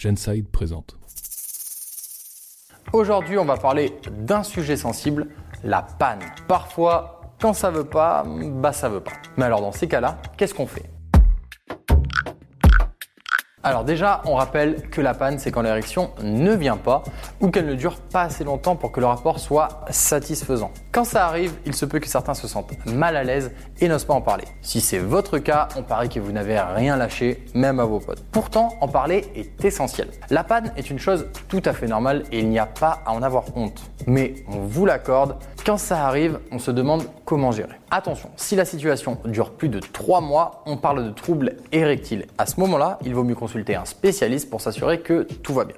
Genside 0.00 0.48
présente. 0.48 0.96
Aujourd'hui, 2.92 3.36
on 3.36 3.44
va 3.44 3.56
parler 3.58 3.92
d'un 4.10 4.42
sujet 4.42 4.76
sensible, 4.76 5.28
la 5.62 5.82
panne. 5.82 6.20
Parfois, 6.48 7.20
quand 7.40 7.52
ça 7.52 7.70
veut 7.70 7.84
pas, 7.84 8.24
bah 8.26 8.72
ça 8.72 8.88
veut 8.88 9.00
pas. 9.00 9.12
Mais 9.36 9.44
alors 9.44 9.60
dans 9.60 9.72
ces 9.72 9.88
cas-là, 9.88 10.18
qu'est-ce 10.36 10.54
qu'on 10.54 10.66
fait? 10.66 10.90
Alors 13.62 13.84
déjà, 13.84 14.22
on 14.24 14.36
rappelle 14.36 14.88
que 14.88 15.02
la 15.02 15.12
panne, 15.12 15.38
c'est 15.38 15.50
quand 15.50 15.60
l'érection 15.60 16.12
ne 16.22 16.54
vient 16.54 16.78
pas 16.78 17.02
ou 17.42 17.50
qu'elle 17.50 17.66
ne 17.66 17.74
dure 17.74 17.96
pas 17.96 18.22
assez 18.22 18.42
longtemps 18.42 18.74
pour 18.74 18.90
que 18.90 19.00
le 19.00 19.06
rapport 19.06 19.38
soit 19.38 19.84
satisfaisant. 19.90 20.70
Quand 20.92 21.04
ça 21.04 21.26
arrive, 21.26 21.52
il 21.66 21.74
se 21.74 21.84
peut 21.84 21.98
que 21.98 22.08
certains 22.08 22.32
se 22.32 22.48
sentent 22.48 22.72
mal 22.86 23.16
à 23.16 23.22
l'aise 23.22 23.52
et 23.80 23.88
n'osent 23.88 24.06
pas 24.06 24.14
en 24.14 24.22
parler. 24.22 24.44
Si 24.62 24.80
c'est 24.80 24.98
votre 24.98 25.38
cas, 25.38 25.68
on 25.76 25.82
parie 25.82 26.08
que 26.08 26.20
vous 26.20 26.32
n'avez 26.32 26.58
rien 26.58 26.96
lâché, 26.96 27.44
même 27.54 27.80
à 27.80 27.84
vos 27.84 28.00
potes. 28.00 28.24
Pourtant, 28.32 28.78
en 28.80 28.88
parler 28.88 29.26
est 29.34 29.62
essentiel. 29.62 30.08
La 30.30 30.42
panne 30.42 30.72
est 30.78 30.88
une 30.88 30.98
chose 30.98 31.26
tout 31.48 31.62
à 31.66 31.74
fait 31.74 31.86
normale 31.86 32.22
et 32.32 32.38
il 32.38 32.48
n'y 32.48 32.58
a 32.58 32.66
pas 32.66 33.02
à 33.04 33.12
en 33.12 33.22
avoir 33.22 33.44
honte. 33.56 33.82
Mais 34.06 34.36
on 34.48 34.60
vous 34.60 34.86
l'accorde, 34.86 35.36
quand 35.70 35.76
ça 35.76 36.04
arrive, 36.04 36.40
on 36.50 36.58
se 36.58 36.72
demande 36.72 37.04
comment 37.24 37.52
gérer. 37.52 37.76
Attention, 37.92 38.30
si 38.34 38.56
la 38.56 38.64
situation 38.64 39.18
dure 39.24 39.52
plus 39.52 39.68
de 39.68 39.78
3 39.78 40.20
mois, 40.20 40.64
on 40.66 40.76
parle 40.76 41.04
de 41.04 41.10
troubles 41.10 41.58
érectiles. 41.70 42.26
À 42.38 42.46
ce 42.46 42.58
moment-là, 42.58 42.98
il 43.04 43.14
vaut 43.14 43.22
mieux 43.22 43.36
consulter 43.36 43.76
un 43.76 43.84
spécialiste 43.84 44.50
pour 44.50 44.60
s'assurer 44.60 44.98
que 44.98 45.22
tout 45.22 45.54
va 45.54 45.64
bien. 45.66 45.76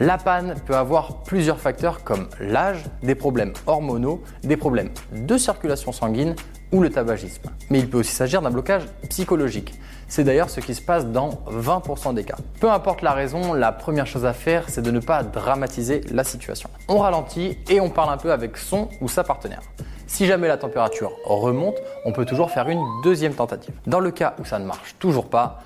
La 0.00 0.16
panne 0.16 0.54
peut 0.64 0.76
avoir 0.76 1.24
plusieurs 1.24 1.58
facteurs 1.58 2.04
comme 2.04 2.28
l'âge, 2.38 2.84
des 3.02 3.16
problèmes 3.16 3.52
hormonaux, 3.66 4.22
des 4.44 4.56
problèmes 4.56 4.90
de 5.12 5.36
circulation 5.36 5.90
sanguine 5.90 6.36
ou 6.70 6.80
le 6.80 6.88
tabagisme. 6.88 7.50
Mais 7.68 7.80
il 7.80 7.90
peut 7.90 7.98
aussi 7.98 8.12
s'agir 8.12 8.40
d'un 8.40 8.50
blocage 8.50 8.84
psychologique. 9.08 9.74
C'est 10.06 10.22
d'ailleurs 10.22 10.50
ce 10.50 10.60
qui 10.60 10.76
se 10.76 10.82
passe 10.82 11.06
dans 11.06 11.30
20% 11.50 12.14
des 12.14 12.22
cas. 12.22 12.36
Peu 12.60 12.70
importe 12.70 13.02
la 13.02 13.10
raison, 13.12 13.54
la 13.54 13.72
première 13.72 14.06
chose 14.06 14.24
à 14.24 14.32
faire, 14.32 14.68
c'est 14.68 14.82
de 14.82 14.92
ne 14.92 15.00
pas 15.00 15.24
dramatiser 15.24 16.02
la 16.12 16.22
situation. 16.22 16.70
On 16.86 16.98
ralentit 16.98 17.58
et 17.68 17.80
on 17.80 17.90
parle 17.90 18.12
un 18.12 18.18
peu 18.18 18.30
avec 18.30 18.56
son 18.56 18.88
ou 19.00 19.08
sa 19.08 19.24
partenaire. 19.24 19.62
Si 20.06 20.26
jamais 20.26 20.46
la 20.46 20.58
température 20.58 21.10
remonte, 21.24 21.76
on 22.04 22.12
peut 22.12 22.24
toujours 22.24 22.52
faire 22.52 22.68
une 22.68 22.84
deuxième 23.02 23.34
tentative. 23.34 23.74
Dans 23.88 24.00
le 24.00 24.12
cas 24.12 24.36
où 24.38 24.44
ça 24.44 24.60
ne 24.60 24.64
marche 24.64 24.94
toujours 25.00 25.26
pas, 25.26 25.60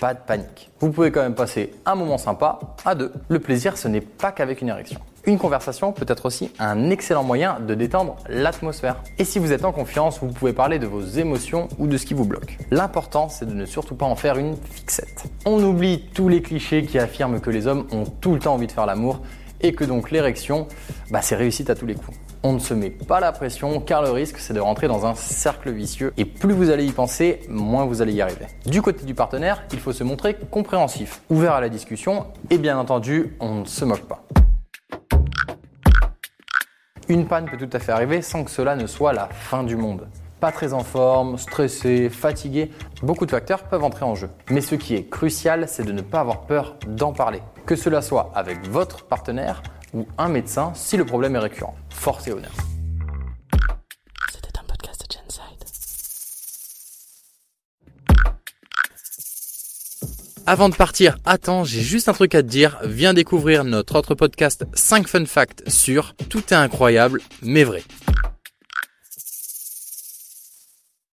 pas 0.00 0.14
de 0.14 0.18
panique. 0.18 0.70
Vous 0.80 0.90
pouvez 0.90 1.12
quand 1.12 1.20
même 1.20 1.34
passer 1.34 1.74
un 1.84 1.94
moment 1.94 2.18
sympa 2.18 2.58
à 2.84 2.94
deux. 2.94 3.12
Le 3.28 3.38
plaisir, 3.38 3.76
ce 3.76 3.86
n'est 3.86 4.00
pas 4.00 4.32
qu'avec 4.32 4.62
une 4.62 4.68
érection. 4.68 4.98
Une 5.26 5.38
conversation 5.38 5.92
peut 5.92 6.06
être 6.08 6.24
aussi 6.24 6.50
un 6.58 6.88
excellent 6.88 7.22
moyen 7.22 7.60
de 7.60 7.74
détendre 7.74 8.16
l'atmosphère. 8.26 9.02
Et 9.18 9.24
si 9.24 9.38
vous 9.38 9.52
êtes 9.52 9.66
en 9.66 9.72
confiance, 9.72 10.18
vous 10.20 10.32
pouvez 10.32 10.54
parler 10.54 10.78
de 10.78 10.86
vos 10.86 11.02
émotions 11.02 11.68
ou 11.78 11.86
de 11.86 11.98
ce 11.98 12.06
qui 12.06 12.14
vous 12.14 12.24
bloque. 12.24 12.56
L'important, 12.70 13.28
c'est 13.28 13.44
de 13.44 13.52
ne 13.52 13.66
surtout 13.66 13.94
pas 13.94 14.06
en 14.06 14.16
faire 14.16 14.38
une 14.38 14.56
fixette. 14.56 15.24
On 15.44 15.62
oublie 15.62 16.06
tous 16.14 16.28
les 16.28 16.40
clichés 16.40 16.84
qui 16.84 16.98
affirment 16.98 17.38
que 17.38 17.50
les 17.50 17.66
hommes 17.66 17.86
ont 17.92 18.04
tout 18.04 18.32
le 18.32 18.38
temps 18.38 18.54
envie 18.54 18.66
de 18.66 18.72
faire 18.72 18.86
l'amour 18.86 19.20
et 19.60 19.74
que 19.74 19.84
donc 19.84 20.10
l'érection, 20.10 20.66
bah, 21.10 21.20
c'est 21.20 21.36
réussite 21.36 21.68
à 21.68 21.74
tous 21.74 21.86
les 21.86 21.94
coups. 21.94 22.16
On 22.42 22.54
ne 22.54 22.58
se 22.58 22.72
met 22.72 22.88
pas 22.88 23.20
la 23.20 23.32
pression 23.32 23.80
car 23.80 24.00
le 24.00 24.10
risque 24.10 24.38
c'est 24.38 24.54
de 24.54 24.60
rentrer 24.60 24.88
dans 24.88 25.04
un 25.04 25.14
cercle 25.14 25.70
vicieux 25.70 26.14
et 26.16 26.24
plus 26.24 26.54
vous 26.54 26.70
allez 26.70 26.86
y 26.86 26.92
penser, 26.92 27.40
moins 27.50 27.84
vous 27.84 28.00
allez 28.00 28.14
y 28.14 28.22
arriver. 28.22 28.46
Du 28.64 28.80
côté 28.80 29.04
du 29.04 29.12
partenaire, 29.14 29.62
il 29.72 29.78
faut 29.78 29.92
se 29.92 30.04
montrer 30.04 30.34
compréhensif, 30.50 31.20
ouvert 31.28 31.52
à 31.52 31.60
la 31.60 31.68
discussion 31.68 32.28
et 32.48 32.56
bien 32.56 32.78
entendu, 32.78 33.36
on 33.40 33.56
ne 33.56 33.64
se 33.66 33.84
moque 33.84 34.06
pas. 34.08 34.24
Une 37.10 37.26
panne 37.26 37.44
peut 37.44 37.58
tout 37.58 37.76
à 37.76 37.78
fait 37.78 37.92
arriver 37.92 38.22
sans 38.22 38.42
que 38.42 38.50
cela 38.50 38.74
ne 38.74 38.86
soit 38.86 39.12
la 39.12 39.26
fin 39.26 39.62
du 39.62 39.76
monde. 39.76 40.08
Pas 40.40 40.50
très 40.50 40.72
en 40.72 40.82
forme, 40.82 41.36
stressé, 41.36 42.08
fatigué, 42.08 42.70
beaucoup 43.02 43.26
de 43.26 43.30
facteurs 43.32 43.64
peuvent 43.64 43.84
entrer 43.84 44.06
en 44.06 44.14
jeu. 44.14 44.30
Mais 44.48 44.62
ce 44.62 44.76
qui 44.76 44.94
est 44.94 45.10
crucial, 45.10 45.68
c'est 45.68 45.84
de 45.84 45.92
ne 45.92 46.00
pas 46.00 46.20
avoir 46.20 46.46
peur 46.46 46.76
d'en 46.86 47.12
parler. 47.12 47.42
Que 47.66 47.76
cela 47.76 48.00
soit 48.00 48.32
avec 48.34 48.66
votre 48.66 49.04
partenaire 49.04 49.62
ou 49.94 50.06
un 50.18 50.28
médecin 50.28 50.72
si 50.74 50.96
le 50.96 51.04
problème 51.04 51.36
est 51.36 51.40
récurrent. 51.40 51.76
Force 51.90 52.26
et 52.28 52.32
honneur. 52.32 52.52
C'était 54.32 54.58
un 54.58 54.64
podcast 54.64 55.06
de 55.08 55.14
Genside. 55.14 55.64
Avant 60.46 60.68
de 60.68 60.74
partir, 60.74 61.16
attends, 61.24 61.64
j'ai 61.64 61.82
juste 61.82 62.08
un 62.08 62.12
truc 62.12 62.34
à 62.34 62.42
te 62.42 62.48
dire. 62.48 62.78
Viens 62.84 63.14
découvrir 63.14 63.64
notre 63.64 63.96
autre 63.96 64.14
podcast 64.14 64.64
5 64.74 65.06
fun 65.06 65.26
facts 65.26 65.62
sur 65.68 66.14
Tout 66.28 66.42
est 66.50 66.54
incroyable 66.54 67.20
mais 67.42 67.64
vrai. 67.64 67.82